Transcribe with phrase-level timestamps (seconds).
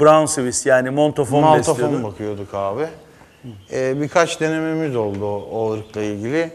[0.00, 2.04] Brown Swiss yani montafon, Maltafon besliyordu.
[2.04, 2.86] bakıyorduk abi.
[3.72, 6.50] Ee, birkaç denememiz oldu o, o ırkla ilgili.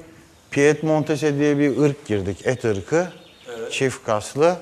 [0.51, 3.07] Piedmontese diye bir ırk girdik, et ırkı.
[3.71, 4.55] Çift kaslı.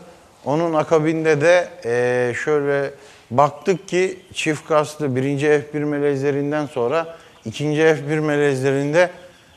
[0.45, 2.91] Onun akabinde de e, şöyle
[3.31, 9.09] baktık ki çift kaslı birinci F1 melezlerinden sonra ikinci F1 melezlerinde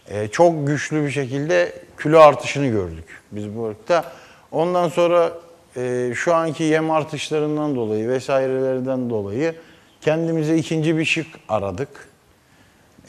[0.08, 4.04] e, çok güçlü bir şekilde kilo artışını gördük biz bu ırkta.
[4.52, 5.32] Ondan sonra
[5.76, 9.54] e, şu anki yem artışlarından dolayı vesairelerden dolayı
[10.00, 12.08] kendimize ikinci bir şık aradık.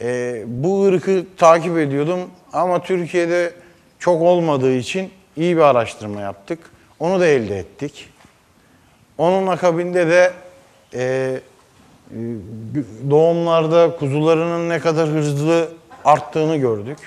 [0.00, 2.20] E, bu ırkı takip ediyordum
[2.52, 3.52] ama Türkiye'de
[3.98, 6.58] çok olmadığı için iyi bir araştırma yaptık.
[6.98, 8.08] Onu da elde ettik.
[9.18, 10.32] Onun akabinde de
[10.94, 11.40] e,
[13.10, 15.68] doğumlarda kuzularının ne kadar hızlı
[16.04, 16.98] arttığını gördük.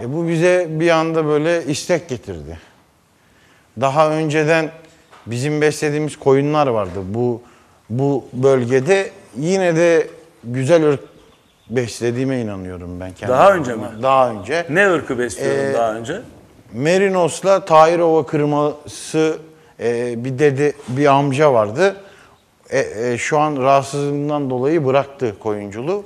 [0.00, 2.58] E, bu bize bir anda böyle istek getirdi.
[3.80, 4.70] Daha önceden
[5.26, 7.42] bizim beslediğimiz koyunlar vardı bu
[7.90, 9.10] bu bölgede.
[9.36, 10.06] Yine de
[10.44, 11.00] güzel ırk
[11.70, 13.38] beslediğime inanıyorum ben kendime.
[13.38, 13.86] Daha önce mi?
[14.02, 14.66] Daha önce.
[14.70, 16.20] Ne ırkı besliyordun Ee, daha önce?
[16.72, 19.36] Merinos'la Tahirova kırması
[19.80, 21.96] e, bir dede bir amca vardı.
[22.70, 26.04] E, e, şu an rahatsızlığından dolayı bıraktı koyunculuğu.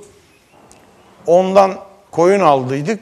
[1.27, 1.73] Ondan
[2.11, 2.99] koyun aldıydık.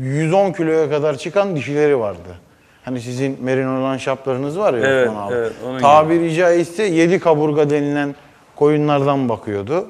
[0.00, 2.38] 110 kiloya kadar çıkan dişileri vardı.
[2.86, 5.34] Hani sizin merino şaplarınız var ya Evet, Osman abi.
[5.34, 8.14] evet, onun Tabiri caizse 7 kaburga denilen
[8.56, 9.86] koyunlardan bakıyordu.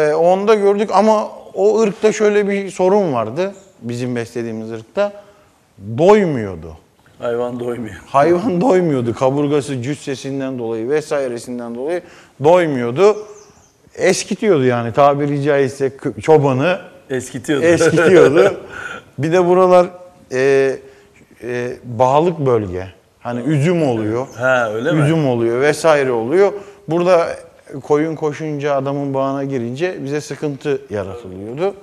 [0.00, 3.54] E, onda gördük ama o ırkta şöyle bir sorun vardı.
[3.82, 5.12] Bizim beslediğimiz ırkta.
[5.98, 6.76] Doymuyordu.
[7.18, 7.96] Hayvan doymuyor.
[8.06, 9.14] Hayvan doymuyordu.
[9.14, 12.02] Kaburgası cüssesinden dolayı vesairesinden dolayı
[12.44, 13.16] doymuyordu.
[13.94, 16.78] Eskitiyordu yani tabiri caizse çobanı
[17.10, 17.64] Eskitiyordu.
[17.64, 18.60] eskitiyordu.
[19.18, 19.86] bir de buralar
[20.32, 20.76] e,
[21.42, 22.86] e, bağlık bölge.
[23.20, 24.26] Hani üzüm oluyor.
[24.36, 25.00] ha öyle mi?
[25.02, 26.52] üzüm oluyor vesaire oluyor.
[26.88, 27.28] Burada
[27.82, 31.74] koyun koşunca adamın bağına girince bize sıkıntı yaratılıyordu.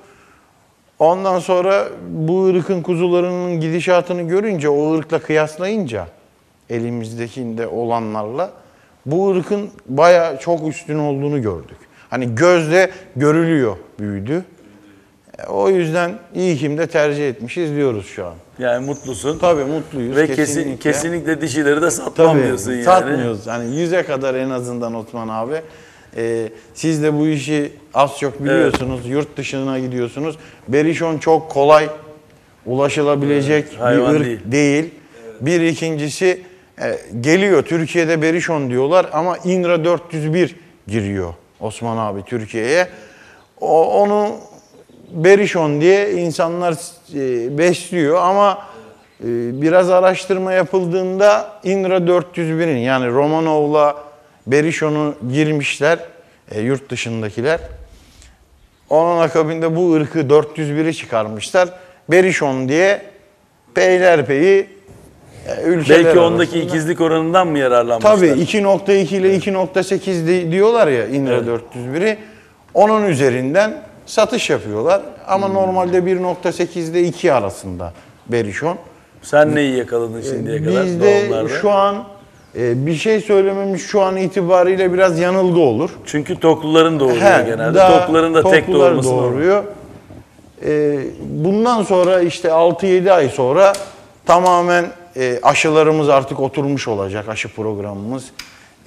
[1.00, 6.08] Ondan sonra bu ırkın kuzularının gidişatını görünce, o ırkla kıyaslayınca
[6.70, 8.52] elimizdekinde olanlarla
[9.05, 11.77] bu ırkın baya çok üstün olduğunu gördük.
[12.10, 14.45] Hani gözle görülüyor büyüdü.
[15.39, 18.33] E, O yüzden iyi kim de tercih etmişiz diyoruz şu an.
[18.60, 19.38] Yani mutlusun.
[19.38, 20.16] Tabii mutluyuz.
[20.16, 22.83] Ve kesin, kesinlikle dişileri de satmam Tabii, diyorsun yani.
[22.83, 23.48] satmıyoruz.
[23.48, 25.61] Hani yüze kadar en azından Osman abi.
[26.17, 29.02] Ee, siz de bu işi az çok biliyorsunuz.
[29.05, 30.38] Yurt dışına gidiyorsunuz.
[30.67, 31.89] Berişon çok kolay
[32.66, 34.39] ulaşılabilecek bir hayvan ırk değil.
[34.45, 34.92] değil.
[35.42, 36.42] Bir ikincisi
[36.82, 40.55] e, geliyor Türkiye'de Berişon diyorlar ama Indra 401
[40.87, 42.87] giriyor Osman abi Türkiye'ye.
[43.61, 44.32] O, onu
[45.15, 46.73] Berişon diye insanlar
[47.15, 48.58] e, besliyor ama
[49.21, 49.27] e,
[49.61, 53.95] biraz araştırma yapıldığında Indra 401'in yani Romanov'la
[54.48, 55.99] Berişon'u girmişler
[56.52, 57.59] e, yurt dışındakiler.
[58.89, 61.70] Onun akabinde bu ırkı 401'i çıkarmışlar.
[62.11, 63.02] Berişon diye
[63.75, 64.67] peylerpeyi
[65.65, 68.15] ülkeler Belki ondaki arasında- ikizlik oranından mı yararlanmışlar?
[68.15, 72.17] Tabii 2.2 ile 2.8 di- diyorlar ya Indra 401'i.
[72.73, 75.02] Onun üzerinden satış yapıyorlar.
[75.27, 77.93] Ama normalde 1.8 ile 2 arasında
[78.27, 78.77] Berişon.
[79.21, 81.49] Sen neyi yakaladın şimdiye kadar Bizde doğumlarda?
[81.49, 82.04] şu an
[82.58, 85.89] e, bir şey söylememiz şu an itibariyle biraz yanılgı olur.
[86.05, 87.76] Çünkü tokluların doğuruyor He, genelde.
[87.77, 89.23] daha Tokluların da tek toklular doğurması normal.
[89.23, 89.64] doğuruyor.
[90.66, 93.73] E, bundan sonra işte 6-7 ay sonra
[94.26, 94.86] tamamen
[95.17, 97.30] e, aşılarımız artık oturmuş olacak.
[97.30, 98.26] Aşı programımız.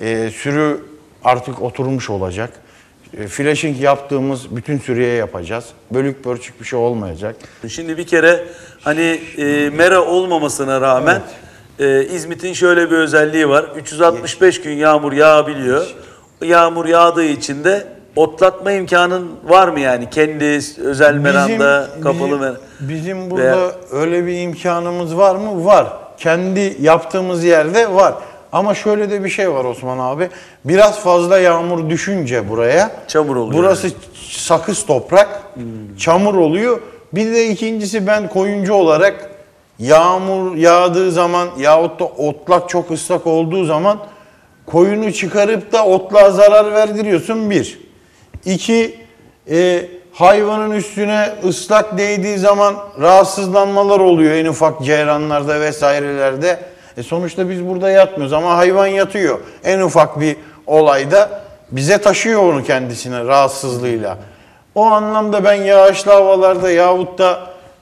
[0.01, 0.81] E, sürü
[1.25, 2.51] artık oturmuş olacak.
[3.17, 5.65] E, flashing yaptığımız bütün sürüye yapacağız.
[5.91, 7.37] Bölük pörçük bir şey olmayacak.
[7.69, 8.45] Şimdi bir kere
[8.81, 11.23] hani e, mera olmamasına rağmen
[11.79, 13.65] e, İzmit'in şöyle bir özelliği var.
[13.77, 15.87] 365 gün yağmur yağabiliyor.
[16.43, 17.87] Yağmur yağdığı için de
[18.17, 20.11] otlatma imkanın var mı yani?
[20.11, 22.61] Kendi özel meranda, kapalı meranda.
[22.81, 25.65] Bizim burada öyle bir imkanımız var mı?
[25.65, 25.87] Var.
[26.19, 28.15] Kendi yaptığımız yerde var.
[28.53, 30.29] Ama şöyle de bir şey var Osman abi.
[30.65, 32.91] Biraz fazla yağmur düşünce buraya.
[33.09, 33.91] Çamur oluyor Burası
[34.31, 35.43] sakız toprak.
[35.99, 36.81] Çamur oluyor.
[37.13, 39.31] Bir de ikincisi ben koyuncu olarak
[39.79, 43.99] yağmur yağdığı zaman yahut da otlak çok ıslak olduğu zaman
[44.67, 47.81] koyunu çıkarıp da otluğa zarar verdiriyorsun bir.
[48.45, 49.01] İki,
[49.51, 56.59] e, hayvanın üstüne ıslak değdiği zaman rahatsızlanmalar oluyor en ufak ceyranlarda vesairelerde.
[56.99, 59.39] E sonuçta biz burada yatmıyoruz ama hayvan yatıyor.
[59.65, 60.37] En ufak bir
[60.67, 64.19] olayda bize taşıyor onu kendisine rahatsızlığıyla.
[64.75, 67.41] O anlamda ben yağışlı havalarda yahut da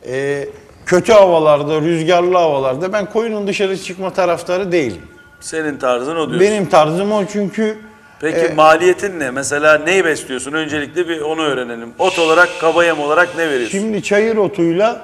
[0.08, 0.48] e,
[0.86, 5.02] kötü havalarda, rüzgarlı havalarda ben koyunun dışarı çıkma taraftarı değilim.
[5.40, 6.40] Senin tarzın o diyorsun.
[6.40, 7.78] Benim tarzım o çünkü
[8.20, 9.30] Peki E, maliyetin ne?
[9.30, 10.52] Mesela neyi besliyorsun?
[10.52, 11.92] Öncelikle bir onu öğrenelim.
[11.98, 13.78] Ot olarak, kaba yem olarak ne veriyorsun?
[13.78, 15.00] Şimdi çayır otuyla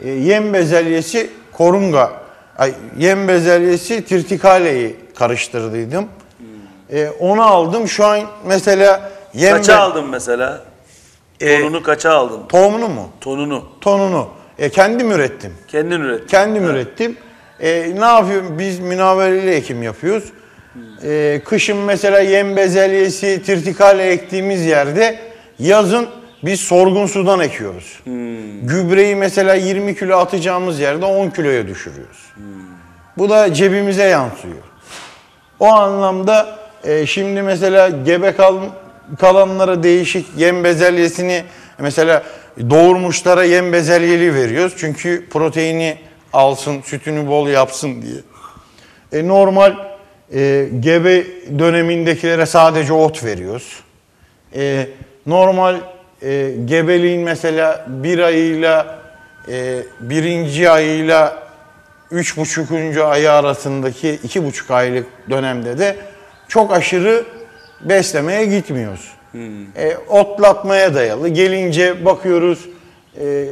[0.00, 2.12] e, yem bezelyesi korunga,
[2.58, 6.08] ay, yem bezelyesi tirtikaleyi karıştırdıydım.
[6.92, 7.88] E, onu aldım.
[7.88, 10.62] Şu an mesela yem kaça be- aldın mesela?
[11.40, 12.40] E, Tonunu kaça aldın?
[12.48, 13.08] tohumunu mu?
[13.20, 13.64] Tonunu.
[13.80, 14.28] Tonunu.
[14.58, 15.54] E, kendim ürettim.
[15.68, 16.26] Kendin üret.
[16.26, 17.16] Kendim ürettim.
[17.60, 18.58] E, ne yapıyorum?
[18.58, 20.24] Biz münavvereli ekim yapıyoruz.
[21.04, 25.18] E, kışın mesela yem bezelyesi, tirtikale ektiğimiz yerde
[25.58, 26.06] yazın
[26.42, 28.00] biz sorgun sudan ekiyoruz.
[28.62, 32.32] Gübreyi mesela 20 kilo atacağımız yerde 10 kiloya düşürüyoruz.
[33.18, 34.62] Bu da cebimize yansıyor.
[35.60, 38.56] O anlamda e, şimdi mesela gebe kal,
[39.18, 41.44] kalanlara değişik yem bezelyesini
[41.78, 42.22] mesela
[42.70, 44.74] doğurmuşlara yem bezelyeli veriyoruz.
[44.76, 45.98] Çünkü proteini
[46.32, 48.20] alsın, sütünü bol yapsın diye.
[49.12, 49.74] E, normal
[50.34, 51.24] e, gebe
[51.58, 53.80] dönemindekilere sadece ot veriyoruz.
[54.54, 54.86] E,
[55.26, 55.76] normal
[56.22, 58.98] e, gebeliğin mesela bir ayıyla
[59.48, 61.42] e, birinci ayıyla
[62.10, 65.96] üç buçukuncu ayı arasındaki iki buçuk aylık dönemde de
[66.48, 67.24] çok aşırı
[67.80, 69.12] beslemeye gitmiyoruz.
[69.76, 71.28] E, otlatmaya dayalı.
[71.28, 72.68] Gelince bakıyoruz
[73.20, 73.48] e, e,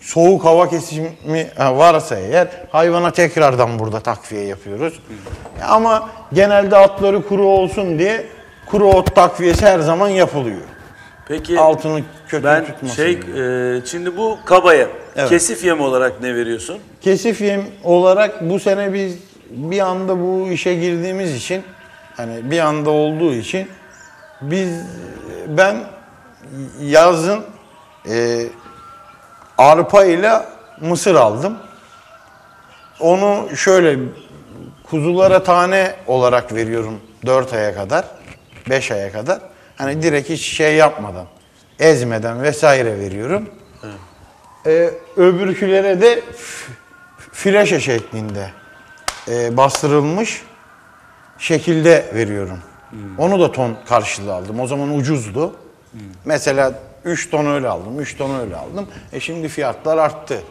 [0.00, 5.00] soğuk hava kesimi varsa eğer hayvana tekrardan burada takviye yapıyoruz.
[5.60, 8.24] E, Ama genelde atları kuru olsun diye
[8.66, 10.60] kuru ot takviyesi her zaman yapılıyor.
[11.28, 14.88] Peki Altını kötü ben tutmasın şey e, şimdi bu kaba yem.
[15.16, 15.28] Evet.
[15.28, 16.78] Kesif yem olarak ne veriyorsun?
[17.00, 19.18] Kesif yem olarak bu sene biz
[19.50, 21.62] bir anda bu işe girdiğimiz için
[22.16, 23.68] hani bir anda olduğu için
[24.40, 24.68] biz
[25.48, 25.76] ben
[26.80, 27.44] yazın
[28.08, 28.46] e,
[29.58, 30.32] arpa ile
[30.80, 31.58] mısır aldım.
[33.00, 33.98] Onu şöyle
[34.90, 38.04] kuzulara tane olarak veriyorum 4 aya kadar,
[38.70, 39.53] 5 aya kadar.
[39.76, 41.26] Hani direkt hiç şey yapmadan,
[41.78, 43.48] ezmeden vesaire veriyorum.
[44.66, 46.22] Ee, öbürkülere de
[47.32, 48.50] flaşe şeklinde
[49.28, 50.42] e, bastırılmış
[51.38, 52.58] şekilde veriyorum.
[53.18, 54.60] Onu da ton karşılığı aldım.
[54.60, 55.56] O zaman ucuzdu.
[56.24, 56.72] Mesela
[57.04, 58.88] 3 ton öyle aldım, 3 ton öyle aldım.
[59.12, 60.42] E şimdi fiyatlar arttı.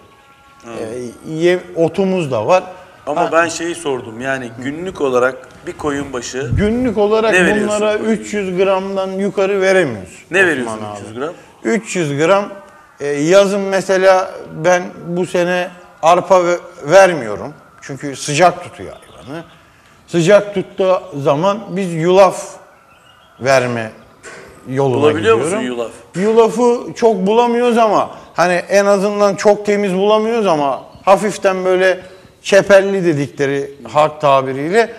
[0.66, 1.00] E,
[1.34, 2.64] ye- otumuz da var.
[3.08, 4.22] Ama ben şeyi sordum.
[4.22, 7.68] Yani günlük olarak bir koyun başı günlük olarak Ne veriyorsun?
[7.82, 10.24] bunlara 300 gramdan yukarı veremiyoruz.
[10.32, 11.00] ne Osman veriyorsun abi.
[11.02, 11.34] 300 gram?
[11.64, 12.46] 300 gram
[13.00, 14.32] e, yazın mesela
[14.66, 15.68] ben bu sene
[16.02, 17.54] arpa ve- vermiyorum.
[17.82, 19.44] Çünkü sıcak tutuyor hayvanı.
[20.08, 22.46] Sıcak tuttuğu zaman biz yulaf
[23.40, 23.92] verme
[24.70, 25.58] yoluna Bulabiliyor gidiyorum.
[25.66, 25.92] musun yulaf?
[26.16, 32.00] Yulafı çok bulamıyoruz ama hani en azından çok temiz bulamıyoruz ama hafiften böyle
[32.44, 34.90] çepelli dedikleri halk tabiriyle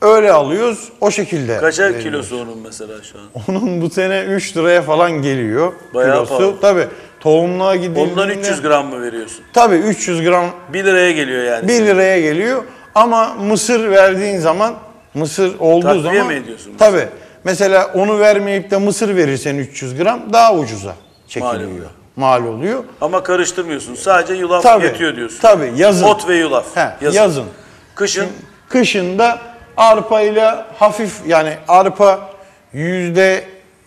[0.00, 0.88] öyle alıyoruz.
[1.00, 1.58] O şekilde.
[1.58, 2.02] Kaça veriyoruz.
[2.04, 3.24] kilosu onun mesela şu an?
[3.48, 6.38] Onun bu sene 3 liraya falan geliyor Bayağı kilosu.
[6.38, 6.60] pahalı.
[6.60, 6.86] Tabii
[7.20, 8.12] tohumluğa gidildiğinde...
[8.12, 9.44] Ondan 300 gram mı veriyorsun?
[9.52, 11.68] Tabii 300 gram 1 liraya geliyor yani.
[11.68, 12.64] 1 liraya geliyor.
[12.94, 14.74] Ama mısır verdiğin zaman,
[15.14, 16.26] mısır olduğu Takviye zaman...
[16.26, 16.72] mi ediyorsun?
[16.78, 17.08] Tabii.
[17.44, 20.94] Mesela onu vermeyip de mısır verirsen 300 gram daha ucuza
[21.28, 21.54] çekiliyor.
[21.54, 21.90] Mal oluyor.
[22.16, 22.84] Mal oluyor.
[23.00, 23.94] Ama karıştırmıyorsun.
[23.94, 24.84] Sadece yulaf Tabii.
[24.84, 25.38] yetiyor diyorsun.
[25.42, 26.06] Tabii yazın.
[26.06, 26.76] Ot ve yulaf.
[26.76, 27.44] He, yazın.
[27.94, 28.26] Kışın
[28.68, 29.38] Kışında
[29.76, 32.30] arpa ile hafif yani arpa
[32.72, 33.44] yüzde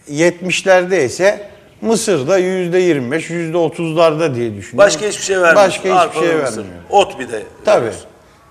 [0.08, 1.50] yetmişlerde ise
[1.82, 4.78] mısır da yüzde yirmi beş, yüzde otuzlarda diye düşünüyorum.
[4.78, 5.64] başka hiçbir şey vermiyorsun.
[5.68, 6.58] Başka hiçbir Arpa şey mısır.
[6.58, 6.84] vermiyor.
[6.90, 7.44] Ot bir de.
[7.66, 7.82] Tabii.
[7.82, 8.06] veriyorsun.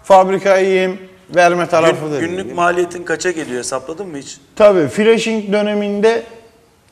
[0.05, 0.99] Fabrikaya yem
[1.35, 2.57] verme tarafı da Gün- günlük değil.
[2.57, 4.37] maliyetin kaça geliyor hesapladın mı hiç?
[4.57, 6.23] Tabii flashing döneminde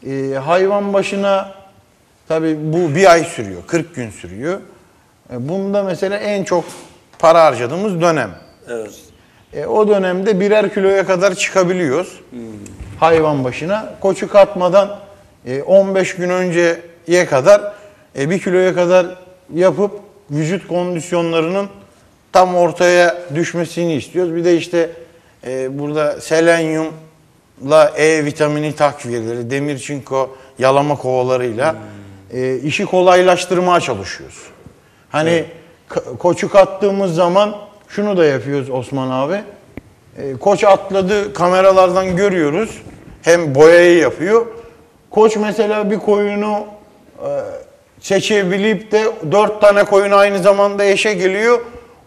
[0.07, 1.55] e, hayvan başına
[2.33, 4.61] tabii bu bir ay sürüyor, 40 gün sürüyor.
[5.33, 6.65] E, bunda mesela en çok
[7.19, 8.31] para harcadığımız dönem.
[8.69, 8.95] Evet.
[9.53, 12.21] E, o dönemde birer kiloya kadar çıkabiliyoruz
[13.01, 13.95] hayvan başına.
[14.01, 14.99] Koçu katmadan
[15.47, 17.73] e, 15 gün önceye kadar
[18.19, 19.07] e, bir kiloya kadar
[19.55, 19.91] yapıp
[20.31, 21.69] vücut kondisyonlarının
[22.33, 24.35] tam ortaya düşmesini istiyoruz.
[24.35, 24.91] Bir de işte
[25.47, 31.77] e, burada selenyumla E vitamini takviyeleri, demir çinko yalama kovalarıyla
[32.33, 34.43] e, işi kolaylaştırmaya çalışıyoruz.
[35.11, 35.45] Hani
[35.91, 37.57] ka- koçu kattığımız zaman
[37.89, 39.41] şunu da yapıyoruz Osman abi.
[40.19, 42.83] E, koç atladı kameralardan görüyoruz.
[43.23, 44.47] Hem boyayı yapıyor.
[45.11, 46.65] Koç mesela bir koyunu
[47.19, 47.29] e,
[48.01, 51.61] seçebilip de dört tane koyun aynı zamanda eşe geliyor.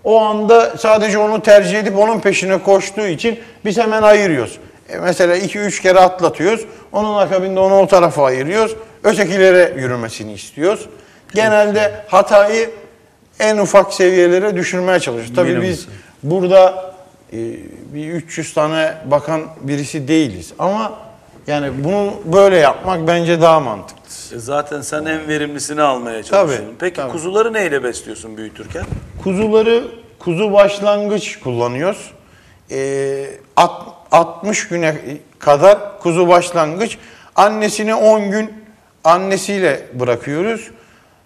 [0.03, 4.59] O anda sadece onu tercih edip onun peşine koştuğu için biz hemen ayırıyoruz.
[4.89, 6.65] E, mesela iki üç kere atlatıyoruz.
[6.91, 8.75] Onun akabinde onu o tarafa ayırıyoruz.
[9.05, 10.85] Ötekilere yürümesini istiyoruz.
[11.35, 12.69] Genelde hatayı
[13.39, 15.35] en ufak seviyelere düşürmeye çalışıyoruz.
[15.35, 15.87] Tabii biz
[16.23, 16.93] burada
[17.33, 17.37] e,
[17.93, 20.53] bir 300 tane bakan birisi değiliz.
[20.59, 20.93] Ama
[21.47, 24.35] yani bunu böyle yapmak bence daha mantıklı.
[24.35, 26.65] E Zaten sen en verimlisini almaya çalışıyorsun.
[26.65, 27.11] Tabii, Peki tabii.
[27.11, 28.85] kuzuları neyle besliyorsun büyütürken?
[29.23, 29.83] Kuzuları
[30.19, 32.11] kuzu başlangıç kullanıyoruz.
[32.71, 34.95] Ee, alt- 60 güne
[35.39, 36.97] kadar kuzu başlangıç.
[37.35, 38.64] Annesini 10 gün
[39.05, 40.71] annesiyle bırakıyoruz.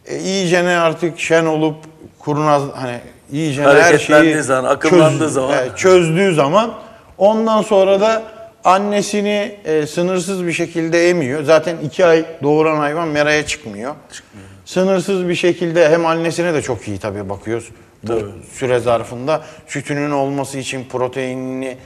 [0.05, 1.75] Ee, iyicene artık şen olup
[2.19, 3.00] kurnaz hani
[3.31, 5.57] iyicene her şeyi zaman, akıllandığı zaman.
[5.62, 6.74] evet, çözdüğü zaman
[7.17, 8.24] ondan sonra da
[8.63, 11.43] annesini e, sınırsız bir şekilde emiyor.
[11.43, 13.95] Zaten 2 ay doğuran hayvan meraya çıkmıyor.
[14.65, 17.69] Sınırsız bir şekilde hem annesine de çok iyi tabii bakıyoruz.
[18.03, 21.77] Bu süre zarfında sütünün olması için proteinini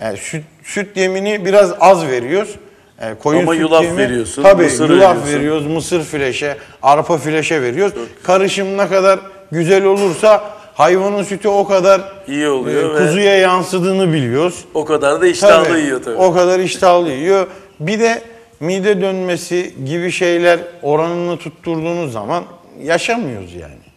[0.00, 2.56] yani süt, süt yemini biraz az veriyoruz.
[3.00, 5.34] E, koyun Ama yulaf yemi- veriyorsun, Tabii mısır yulaf veriyorsun.
[5.38, 7.94] veriyoruz, mısır fileşe, arpa fileşe veriyoruz.
[8.22, 9.20] Karışım ne kadar
[9.52, 14.64] güzel olursa hayvanın sütü o kadar İyi oluyor e, ve- kuzuya yansıdığını biliyoruz.
[14.74, 16.16] O kadar da iştahlı Tabii, yiyor tabii.
[16.16, 17.46] O kadar iştahlı yiyor.
[17.80, 18.22] Bir de
[18.60, 22.44] mide dönmesi gibi şeyler oranını tutturduğunuz zaman
[22.82, 23.87] yaşamıyoruz yani.